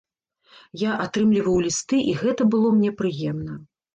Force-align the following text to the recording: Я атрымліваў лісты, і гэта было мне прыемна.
Я 0.83 0.91
атрымліваў 1.05 1.57
лісты, 1.67 1.99
і 2.13 2.17
гэта 2.21 2.49
было 2.55 2.73
мне 2.79 2.91
прыемна. 3.03 3.61